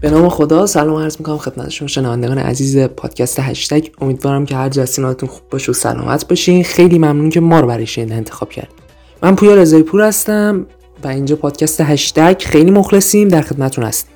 به 0.00 0.10
نام 0.10 0.28
خدا 0.28 0.66
سلام 0.66 1.02
عرض 1.02 1.16
می‌کنم 1.18 1.38
خدمت 1.38 1.70
شما 1.70 1.88
شنوندگان 1.88 2.38
عزیز 2.38 2.78
پادکست 2.78 3.40
هشتگ. 3.40 3.86
امیدوارم 4.00 4.46
که 4.46 4.56
هر 4.56 4.68
جستیناتون 4.68 5.28
خوب 5.28 5.42
باشه 5.50 5.70
و 5.70 5.74
سلامت 5.74 6.28
باشین. 6.28 6.64
خیلی 6.64 6.98
ممنون 6.98 7.30
که 7.30 7.40
ما 7.40 7.60
رو 7.60 7.66
برای 7.66 7.86
شنیدن 7.86 8.16
انتخاب 8.16 8.50
کرد 8.50 8.68
من 9.22 9.36
پویا 9.36 9.54
رضایی 9.54 9.82
پور 9.82 10.02
هستم 10.02 10.66
و 11.04 11.08
اینجا 11.08 11.36
پادکست 11.36 11.80
هشتگ 11.80 12.42
خیلی 12.46 12.70
مخلصیم. 12.70 13.28
در 13.28 13.40
خدمتتون 13.42 13.84
هستیم 13.84 14.10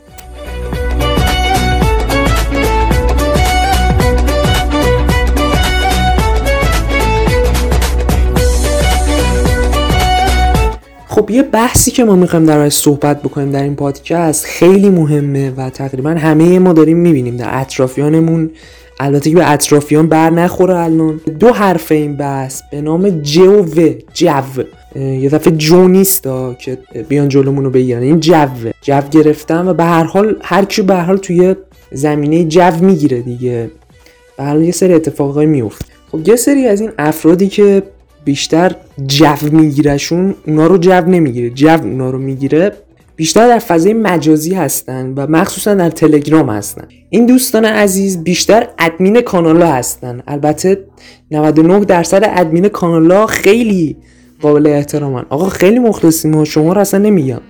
خب 11.25 11.31
یه 11.31 11.43
بحثی 11.43 11.91
که 11.91 12.05
ما 12.05 12.17
می‌خوایم 12.17 12.47
در 12.47 12.69
صحبت 12.69 13.23
بکنیم 13.23 13.51
در 13.51 13.63
این 13.63 13.77
پادکست 13.77 14.45
خیلی 14.45 14.91
مهمه 14.91 15.51
و 15.57 15.71
تقریبا 15.71 16.11
همه 16.11 16.59
ما 16.59 16.73
داریم 16.73 16.97
می‌بینیم 16.97 17.37
در 17.37 17.61
اطرافیانمون. 17.61 18.51
البته 19.01 19.31
که 19.31 19.37
به 19.37 19.51
اطرافیان 19.51 20.07
بر 20.07 20.31
نخوره 20.31 20.79
الان. 20.79 21.21
دو 21.41 21.53
حرف 21.53 21.93
این 21.93 22.17
بحث 22.17 22.63
به 22.71 22.81
نام 22.81 23.23
ج 23.23 23.39
و 23.39 23.65
جو 24.15 24.43
یه 24.97 25.29
دفعه 25.29 25.57
جو 25.57 25.89
نیست 25.89 26.23
که 26.59 26.79
بیان 27.09 27.29
جلومون 27.29 27.65
رو 27.65 27.71
بگیرن. 27.71 28.03
این 28.03 28.21
جو 28.21 28.47
جو 28.83 29.01
گرفتن 29.11 29.69
و 29.69 29.75
به 29.75 29.85
هر 29.85 30.05
حال 30.05 30.37
هر 30.43 30.65
کی 30.65 30.83
به 30.83 30.95
هر 30.95 31.05
حال 31.05 31.17
توی 31.17 31.55
زمینه 31.93 32.45
جو 32.45 32.71
می‌گیره 32.81 33.21
دیگه. 33.21 33.71
به 34.37 34.43
هر 34.45 34.51
حال 34.51 34.63
یه 34.63 34.73
سری 34.73 34.95
اتفاقای 34.95 35.47
میفته 35.47 35.85
خب 36.13 36.29
یه 36.29 36.37
سری 36.37 36.67
از 36.67 36.81
این 36.81 36.91
افرادی 36.99 37.49
که 37.49 37.83
بیشتر 38.25 38.73
جو 39.07 39.37
میگیرشون 39.53 40.35
اونا 40.47 40.67
رو 40.67 40.79
جو 40.79 41.01
نمی‌گیره. 41.01 41.51
جو 41.51 41.69
اونا 41.69 42.11
رو 42.11 42.19
می‌گیره 42.19 42.73
بیشتر 43.17 43.49
در 43.49 43.59
فضای 43.59 43.93
مجازی 43.93 44.55
هستن 44.55 45.13
و 45.17 45.27
مخصوصا 45.27 45.75
در 45.75 45.91
تلگرام 45.91 46.51
هستن. 46.51 46.89
این 47.11 47.27
دوستان 47.27 47.65
عزیز 47.65 48.25
بیشتر 48.25 48.69
ادمین 48.79 49.21
کانالا 49.21 49.67
هستن. 49.67 50.23
البته 50.27 50.85
99 51.31 51.85
درصد 51.85 52.23
ادمین 52.37 52.69
کانالا 52.69 53.27
خیلی 53.27 53.97
قابل 54.43 54.67
احترامن. 54.67 55.25
آقا 55.29 55.49
خیلی 55.49 55.79
مخلصیم 55.79 56.37
و 56.37 56.45
شما 56.45 56.73
رو 56.73 56.81
اصلا 56.81 57.01
نمیگم. 57.01 57.41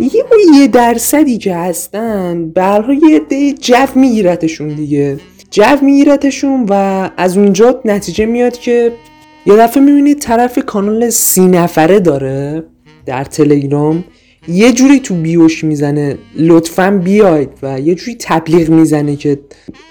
یه 0.00 0.10
یه 0.54 0.66
درصدی 0.66 1.38
که 1.38 1.54
هستن 1.54 2.50
به 2.50 2.84
یه 3.30 3.54
جو 3.54 3.86
میگیرتشون 3.94 4.68
دیگه. 4.68 5.18
جو 5.50 5.76
میگیرتشون 5.82 6.66
و 6.68 7.08
از 7.16 7.38
اونجا 7.38 7.80
نتیجه 7.84 8.26
میاد 8.26 8.52
که 8.58 8.92
یه 9.46 9.56
دفعه 9.56 9.82
می‌بینید 9.82 10.18
طرف 10.18 10.58
کانال 10.66 11.10
سی 11.10 11.46
نفره 11.46 12.00
داره 12.00 12.62
در 13.06 13.24
تلگرام. 13.24 14.04
یه 14.48 14.72
جوری 14.72 15.00
تو 15.00 15.14
بیوش 15.14 15.64
می‌زنه. 15.64 16.18
لطفا 16.36 17.00
بیاید 17.04 17.48
و 17.62 17.80
یه 17.80 17.94
جوری 17.94 18.16
تبلیغ 18.20 18.68
می‌زنه 18.68 19.16
که 19.16 19.38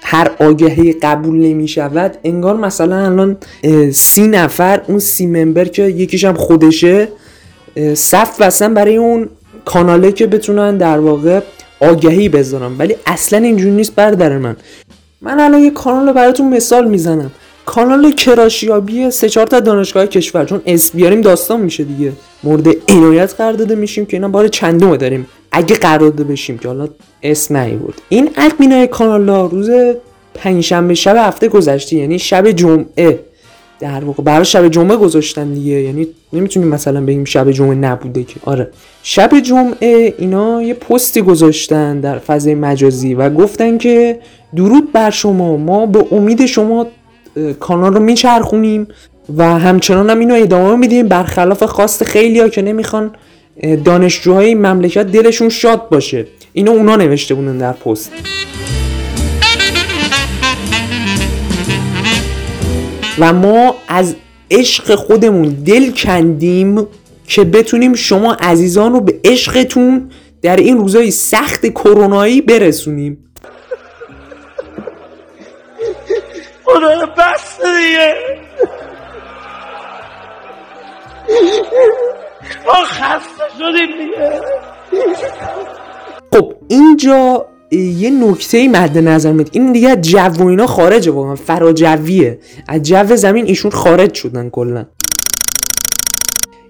هر 0.02 0.30
آگهی 0.40 0.92
قبول 0.92 1.36
نمی‌شود. 1.36 2.16
انگار 2.24 2.56
مثلا 2.56 2.96
الان 2.96 3.36
سی 3.92 4.26
نفر 4.26 4.82
اون 4.88 4.98
سی 4.98 5.26
ممبر 5.26 5.64
که 5.64 5.82
یکیش 5.82 6.24
هم 6.24 6.34
خودشه 6.34 7.08
صف 7.94 8.42
بستن 8.42 8.74
برای 8.74 8.96
اون 8.96 9.28
کاناله 9.64 10.12
که 10.12 10.26
بتونن 10.26 10.76
در 10.76 10.98
واقع 10.98 11.40
آگهی 11.80 12.28
بذارن. 12.28 12.72
ولی 12.78 12.96
اصلا 13.06 13.38
اینجوری 13.38 13.70
نیست 13.70 13.94
بردر 13.94 14.38
من. 14.38 14.56
من 15.22 15.40
الان 15.40 15.60
یه 15.60 15.70
کانال 15.70 16.06
رو 16.06 16.12
براتون 16.12 16.54
مثال 16.54 16.88
می‌زنم. 16.88 17.30
کانال 17.66 18.12
کراشیابی 18.12 19.10
سه 19.10 19.28
چهار 19.28 19.46
تا 19.46 19.60
دانشگاه 19.60 20.06
کشور 20.06 20.44
چون 20.44 20.62
اس 20.66 20.92
بیاریم 20.92 21.20
داستان 21.20 21.60
میشه 21.60 21.84
دیگه. 21.84 22.12
مورد 22.44 22.66
عنایت 22.88 23.34
قرار 23.34 23.52
داده 23.52 23.74
میشیم 23.74 24.06
که 24.06 24.16
اینا 24.16 24.28
بار 24.28 24.48
چندمه 24.48 24.96
داریم. 24.96 25.26
اگه 25.52 25.76
قرار 25.76 26.10
داده 26.10 26.24
بشیم 26.24 26.58
که 26.58 26.68
حالا 26.68 26.88
اسم 27.22 27.70
بود 27.70 27.94
این 28.08 28.30
ادمینای 28.36 28.86
کانال 28.86 29.50
روز 29.50 29.70
پنجشنبه 30.34 30.94
شب 30.94 31.16
هفته 31.18 31.48
گذشته 31.48 31.96
یعنی 31.96 32.18
شب 32.18 32.50
جمعه. 32.50 33.20
در 33.80 34.04
واقع 34.04 34.22
برای 34.22 34.44
شب 34.44 34.68
جمعه 34.68 34.96
گذاشتن 34.96 35.52
دیگه. 35.52 35.72
یعنی 35.72 36.06
نمی‌تونیم 36.32 36.68
مثلا 36.68 37.00
بگیم 37.00 37.24
شب 37.24 37.50
جمعه 37.50 37.74
نبوده 37.74 38.24
که. 38.24 38.34
آره. 38.44 38.70
شب 39.02 39.40
جمعه 39.40 40.14
اینا 40.18 40.62
یه 40.62 40.74
پستی 40.74 41.22
گذاشتن 41.22 42.00
در 42.00 42.18
فضای 42.18 42.54
مجازی 42.54 43.14
و 43.14 43.30
گفتن 43.30 43.78
که 43.78 44.18
درود 44.56 44.92
بر 44.92 45.10
شما. 45.10 45.56
ما 45.56 45.86
به 45.86 46.04
امید 46.12 46.46
شما 46.46 46.86
کانال 47.60 47.94
رو 47.94 48.00
میچرخونیم 48.00 48.88
و 49.36 49.58
همچنان 49.58 50.10
هم 50.10 50.18
اینو 50.18 50.34
ادامه 50.34 50.76
میدیم. 50.76 51.08
برخلاف 51.08 51.62
خواست 51.62 52.04
خیلی 52.04 52.40
ها 52.40 52.48
که 52.48 52.62
نمی‌خوان 52.62 53.10
دانشجوهای 53.84 54.54
مملکت 54.54 55.06
دلشون 55.06 55.48
شاد 55.48 55.88
باشه. 55.88 56.26
اینو 56.52 56.70
اونا 56.70 56.96
نوشته 56.96 57.34
بودن 57.34 57.58
در 57.58 57.72
پست. 57.72 58.12
و 63.18 63.32
ما 63.32 63.74
از 63.88 64.14
عشق 64.50 64.94
خودمون 64.94 65.48
دل 65.48 65.90
کندیم 65.90 66.86
که 67.26 67.44
بتونیم 67.44 67.94
شما 67.94 68.32
عزیزان 68.32 68.92
رو 68.92 69.00
به 69.00 69.14
عشقتون 69.24 70.10
در 70.42 70.56
این 70.56 70.78
روزای 70.78 71.10
سخت 71.10 71.66
کرونایی 71.66 72.40
برسونیم. 72.40 73.18
خدا 76.72 77.06
بس 77.06 77.56
دیگه. 77.56 78.14
ما 82.66 82.84
خسته 82.84 83.44
شدیم 83.58 83.86
دیگه. 83.98 84.40
خب 86.32 86.54
اینجا 86.68 87.46
یه 87.72 88.10
نکته 88.10 88.68
مد 88.68 88.98
نظر 88.98 89.32
میاد 89.32 89.48
این 89.52 89.72
دیگه 89.72 89.96
جو 89.96 90.18
و 90.18 90.46
اینا 90.46 90.66
خارجه 90.66 91.10
واقعا 91.10 91.34
فراجویه. 91.34 92.38
از 92.68 92.82
جو 92.82 93.16
زمین 93.16 93.46
ایشون 93.46 93.70
خارج 93.70 94.14
شدن 94.14 94.50
کلا. 94.50 94.86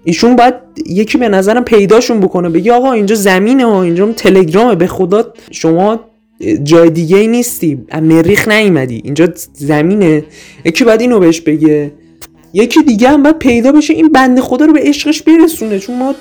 ایشون 0.03 0.35
باید 0.35 0.53
یکی 0.85 1.17
به 1.17 1.29
نظرم 1.29 1.63
پیداشون 1.63 2.19
بکنه 2.19 2.49
بگی 2.49 2.71
آقا 2.71 2.91
اینجا 2.91 3.15
زمینه 3.15 3.65
ها 3.65 3.83
اینجا 3.83 4.11
تلگرامه. 4.11 4.75
به 4.75 4.87
خدا 4.87 5.33
شما 5.51 5.99
جای 6.63 6.89
دیگه 6.89 7.17
ای 7.17 7.27
نیستی. 7.27 7.85
مریخ 8.01 8.47
نیومدی. 8.47 9.01
اینجا 9.03 9.27
زمینه. 9.53 10.23
یکی 10.65 10.83
باید 10.83 11.01
اینو 11.01 11.19
بهش 11.19 11.41
بگه. 11.41 11.91
یکی 12.53 12.83
دیگه 12.83 13.09
هم 13.09 13.23
باید 13.23 13.39
پیدا 13.39 13.71
بشه. 13.71 13.93
این 13.93 14.11
بنده 14.11 14.41
خدا 14.41 14.65
رو 14.65 14.73
به 14.73 14.79
عشقش 14.79 15.21
برسونه. 15.21 15.79
چون 15.79 15.97
ما 15.97 16.15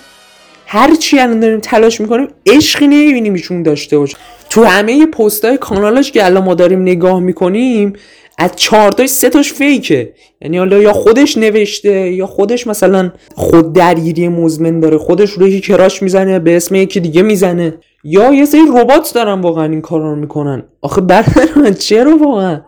هر 0.66 0.94
چی 0.94 1.18
الان 1.18 1.40
داریم 1.40 1.60
تلاش 1.60 2.00
می‌کنیم 2.00 2.28
عشقی 2.46 2.86
نمی‌بینیم 2.86 3.32
ایشون 3.34 3.62
داشته 3.62 3.98
باشه. 3.98 4.16
تو 4.50 4.64
همه 4.64 5.06
پست 5.06 5.44
های 5.44 5.56
کانالاش 5.58 6.12
که 6.12 6.24
الان 6.24 6.44
ما 6.44 6.54
داریم 6.54 6.82
نگاه 6.82 7.20
می‌کنیم 7.20 7.92
از 8.38 8.50
چهارتاش 8.56 9.08
سه 9.08 9.28
تاش 9.28 9.52
فیکه. 9.52 10.12
یعنی 10.42 10.58
حالا 10.58 10.78
یا 10.78 10.92
خودش 10.92 11.38
نوشته 11.38 12.12
یا 12.12 12.26
خودش 12.26 12.66
مثلا 12.66 13.12
خود 13.34 13.72
درگیری 13.72 14.28
مزمن 14.28 14.80
داره. 14.80 14.98
خودش 14.98 15.30
روی 15.30 15.60
کراش 15.60 16.02
می‌زنه 16.02 16.38
به 16.38 16.56
اسم 16.56 16.74
یکی 16.74 17.00
دیگه 17.00 17.22
می‌زنه. 17.22 17.74
یا 18.04 18.34
یه 18.34 18.44
سری 18.44 18.60
ربات 18.74 19.14
دارن 19.14 19.40
واقعا 19.40 19.64
این 19.64 19.80
کار 19.80 20.00
رو 20.00 20.16
می‌کنن. 20.16 20.62
آخه 20.80 21.00
برادر 21.00 21.48
من 21.56 21.74
چرا 21.74 22.16
واقعا؟ 22.16 22.60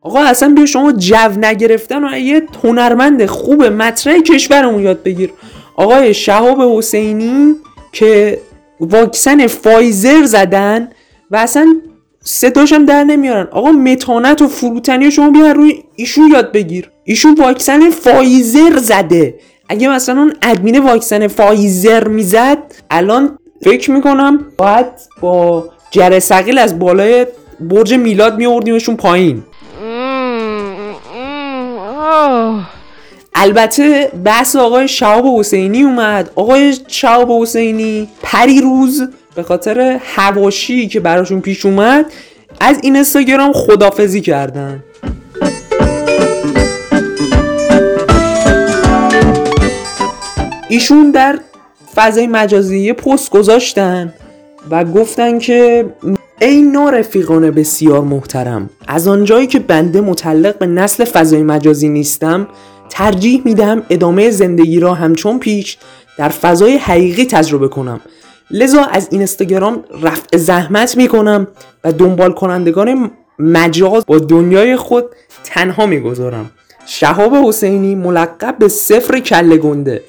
آقا 0.00 0.20
اصلا 0.20 0.52
بیا 0.54 0.66
شما 0.66 0.92
جو 0.92 1.28
نگرفتن 1.36 2.04
و 2.04 2.18
یه 2.18 2.42
هنرمند 2.64 3.26
خوب 3.26 3.64
مطرح 3.64 4.18
کشورمون 4.18 4.82
یاد 4.82 5.02
بگیر. 5.02 5.30
آقای 5.76 6.14
شهاب 6.14 6.78
حسینی 6.78 7.54
که 7.92 8.40
واکسن 8.80 9.46
فایزر 9.46 10.24
زدن 10.24 10.88
و 11.30 11.36
اصلا 11.36 11.74
صداشم 12.20 12.84
در 12.84 13.04
نمیارن. 13.04 13.48
آقا 13.50 13.72
متانت 13.72 14.42
و 14.42 14.48
فروتنی 14.48 15.10
شما 15.10 15.30
بیا 15.30 15.52
روی 15.52 15.82
ایشون 15.96 16.30
یاد 16.32 16.52
بگیر. 16.52 16.90
ایشون 17.04 17.34
واکسن 17.34 17.90
فایزر 17.90 18.76
زده. 18.76 19.38
اگه 19.68 19.88
مثلا 19.88 20.20
اون 20.20 20.34
ادمین 20.42 20.78
واکسن 20.78 21.28
فایزر 21.28 22.08
می‌زد 22.08 22.58
الان 22.90 23.38
فکر 23.62 23.90
می‌کنم 23.90 24.44
باید 24.56 24.86
با 25.20 25.68
جرثقیل 25.90 26.58
از 26.58 26.78
بالای 26.78 27.26
برج 27.60 27.94
میلاد 27.94 28.38
میاوردیمشون 28.38 28.96
پایین. 28.96 29.42
البته 33.34 34.12
بحث 34.24 34.56
آقای 34.56 34.88
شهاب 34.88 35.26
حسینی 35.26 35.82
اومد. 35.82 36.30
آقای 36.34 36.74
شهاب 36.88 37.30
حسینی 37.30 38.08
پریروز 38.22 39.08
به 39.34 39.42
خاطر 39.42 40.00
هواشی 40.04 40.88
که 40.88 41.00
براشون 41.00 41.40
پیش 41.40 41.66
اومد 41.66 42.06
از 42.60 42.78
این 42.82 42.94
اینستاگرام 42.94 43.52
خدافزی 43.52 44.20
کردن. 44.20 44.84
ایشون 50.68 51.10
در 51.10 51.38
فضای 51.94 52.26
مجازی 52.26 52.78
یه 52.78 52.92
پست 52.92 53.30
گذاشتن 53.30 54.14
و 54.70 54.84
گفتن 54.84 55.38
که 55.38 55.86
ای 56.40 56.62
نارفیقان 56.62 57.50
بسیار 57.50 58.00
محترم 58.00 58.70
از 58.88 59.08
آنجایی 59.08 59.46
که 59.46 59.58
بنده 59.58 60.00
متعلق 60.00 60.58
به 60.58 60.66
نسل 60.66 61.04
فضای 61.04 61.42
مجازی 61.42 61.88
نیستم 61.88 62.48
ترجیح 62.90 63.42
میدم 63.44 63.82
ادامه 63.90 64.30
زندگی 64.30 64.80
را 64.80 64.94
همچون 64.94 65.38
پیش 65.38 65.78
در 66.18 66.28
فضای 66.28 66.76
حقیقی 66.76 67.24
تجربه 67.24 67.68
کنم. 67.68 68.00
لذا 68.50 68.82
از 68.82 69.08
اینستاگرام 69.10 69.84
رفع 70.02 70.36
زحمت 70.36 70.96
می‌کنم 70.96 71.46
و 71.84 71.92
دنبال 71.92 72.32
کنندگان 72.32 73.10
مجاز 73.38 74.04
با 74.06 74.18
دنیای 74.18 74.76
خود 74.76 75.04
تنها 75.44 75.86
می‌گذارم. 75.86 76.50
شهاب 76.86 77.34
حسینی 77.34 77.94
ملقب 77.94 78.58
به 78.58 78.68
صفر 78.68 79.18
کله 79.18 79.56
گنده. 79.56 80.02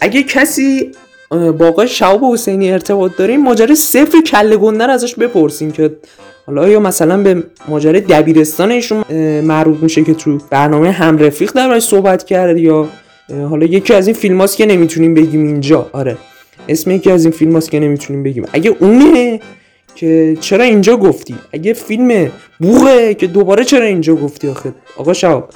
اگه 0.00 0.22
کسی 0.22 0.92
با 1.30 1.68
آقای 1.68 1.88
شهاب 1.88 2.24
حسینی 2.24 2.72
ارتباط 2.72 3.12
داره 3.16 3.32
این 3.34 3.42
ماجرای 3.42 3.74
صفر 3.74 4.20
کله 4.26 4.56
گنده 4.56 4.84
ازش 4.84 5.14
بپرسیم 5.14 5.70
که 5.70 5.96
حالا 6.46 6.68
یا 6.68 6.80
مثلا 6.80 7.22
به 7.22 7.42
ماجرای 7.68 8.00
دبیرستان 8.00 8.70
ایشون 8.70 9.04
مربوط 9.40 9.82
میشه 9.82 10.04
که 10.04 10.14
تو 10.14 10.38
برنامه 10.50 10.90
هم 10.90 11.18
رفیق 11.18 11.52
در 11.52 11.80
صحبت 11.80 12.24
کرد 12.24 12.58
یا 12.58 12.88
حالا 13.30 13.66
یکی 13.66 13.94
از 13.94 14.06
این 14.06 14.16
فیلم 14.16 14.46
که 14.46 14.66
نمی‌تونیم 14.66 15.14
بگیم 15.14 15.46
اینجا. 15.46 15.90
آره. 15.92 16.16
اسم 16.68 16.90
یکی 16.90 17.10
از 17.10 17.24
این 17.24 17.32
فیلم 17.32 17.60
که 17.60 17.80
نمی‌تونیم 17.80 18.22
بگیم. 18.22 18.44
اگه 18.52 18.76
اونه 18.80 19.40
که 19.94 20.36
چرا 20.40 20.64
اینجا 20.64 20.96
گفتی؟ 20.96 21.34
اگه 21.52 21.72
فیلم 21.72 22.30
بوغه 22.60 23.14
که 23.14 23.26
دوباره 23.26 23.64
چرا 23.64 23.84
اینجا 23.84 24.14
گفتی 24.14 24.48
آخه؟ 24.48 24.72
آقا 24.96 25.12
شهاب 25.12 25.50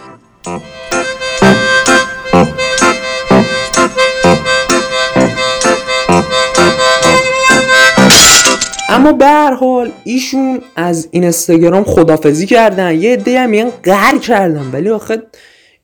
اما 8.92 9.12
به 9.12 9.26
هر 9.26 9.54
حال 9.54 9.90
ایشون 10.04 10.60
از 10.76 11.08
اینستاگرام 11.10 11.84
خدافزی 11.84 12.46
کردن. 12.46 12.94
یه 12.94 13.12
عده 13.12 13.40
هم 13.40 13.50
میگن 13.50 13.70
قهر 13.82 14.18
کردن. 14.18 14.70
ولی 14.72 14.88
آخه 14.88 15.22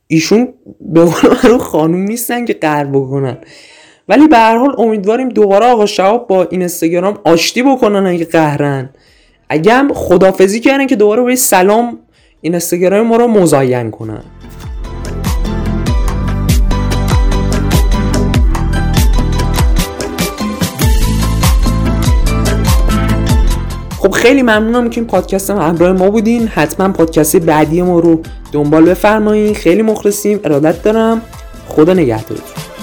ایشون 0.07 0.49
به 0.81 1.05
قول 1.05 1.59
خانوم 1.59 2.01
نیستن 2.01 2.45
که 2.45 2.53
قهر 2.53 2.85
بکنن. 2.85 3.39
ولی 4.09 4.29
به 4.29 4.37
هر 4.37 4.57
حال 4.57 4.75
امیدواریم 4.79 5.29
دوباره 5.29 5.67
آقا 5.67 5.87
شهاب 5.87 6.27
با 6.27 6.45
اینستاگرام 6.45 7.19
آشتی 7.25 7.63
بکنن 7.63 8.07
اگه 8.07 8.25
قهرن. 8.25 8.91
اگه 9.49 9.73
هم 9.73 9.95
خدافزی 9.95 10.61
کردن 10.61 10.87
که 10.87 10.97
دوباره 10.97 11.23
به 11.23 11.37
سلام 11.37 11.99
اینستاگرام 12.41 13.07
ما 13.07 13.17
رو 13.17 13.29
مزین 13.29 13.91
کنن. 13.91 14.23
خب 24.09 24.15
خیلی 24.15 24.43
ممنونم 24.43 24.91
که 24.91 25.01
این 25.01 25.09
پادکست 25.11 25.51
هم 25.51 25.57
همراه 25.57 25.93
ما 25.93 26.11
بودین. 26.11 26.49
حتما 26.49 26.89
پادکست 26.89 27.37
بعدی 27.37 27.83
ما 27.83 27.99
رو 27.99 28.23
دنبال 28.53 28.85
بفرمایید 28.85 29.57
خیلی 29.57 29.83
مخلصیم. 29.83 30.41
ارادت 30.45 30.83
دارم. 30.83 31.23
خدا 31.69 31.95
نگهدارتون. 31.95 32.78